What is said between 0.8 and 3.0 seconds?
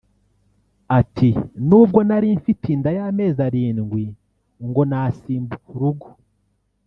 Ati “Nubwo nari mfite inda